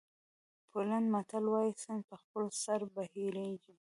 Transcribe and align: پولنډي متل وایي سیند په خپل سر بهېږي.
پولنډي 0.69 1.11
متل 1.13 1.43
وایي 1.49 1.73
سیند 1.83 2.01
په 2.09 2.15
خپل 2.21 2.43
سر 2.63 2.79
بهېږي. 2.95 3.75